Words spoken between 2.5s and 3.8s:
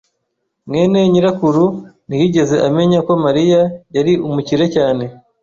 amenya ko Mariya